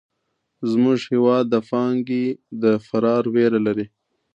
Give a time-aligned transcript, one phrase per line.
[0.71, 2.25] زموږ هېواد د پانګې
[2.61, 3.85] د فرار وېره لري.